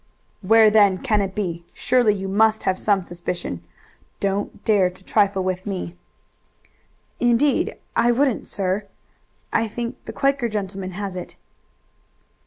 "Where 0.41 0.71
then 0.71 0.97
can 0.97 1.21
it 1.21 1.35
be? 1.35 1.63
Surely 1.73 2.15
you 2.15 2.27
must 2.27 2.63
have 2.63 2.79
some 2.79 3.03
suspicion. 3.03 3.63
Don't 4.19 4.65
dare 4.65 4.89
to 4.89 5.03
trifle 5.03 5.43
with 5.43 5.63
me." 5.67 5.95
"Indeed 7.19 7.75
I 7.95 8.09
wouldn't, 8.11 8.47
sir. 8.47 8.87
I 9.53 9.67
think 9.67 10.03
the 10.05 10.11
Quaker 10.11 10.49
gentleman 10.49 10.93
has 10.93 11.15
it." 11.15 11.35